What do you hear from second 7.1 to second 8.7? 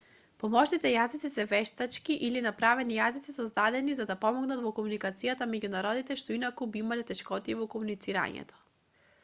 тешкотии во комуницирањето